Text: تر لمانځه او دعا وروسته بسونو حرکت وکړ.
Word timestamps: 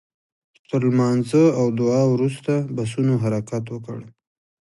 تر 0.69 0.81
لمانځه 0.91 1.43
او 1.59 1.65
دعا 1.79 2.03
وروسته 2.13 2.51
بسونو 2.75 3.13
حرکت 3.23 3.63
وکړ. 3.69 3.97